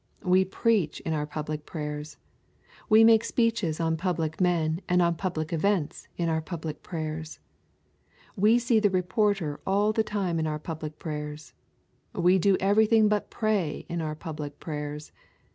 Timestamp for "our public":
1.13-1.67, 6.27-6.81, 10.47-10.97, 14.01-14.59